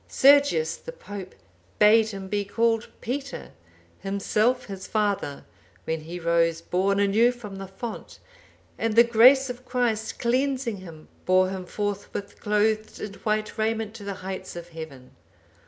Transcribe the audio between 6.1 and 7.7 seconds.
rose born anew from the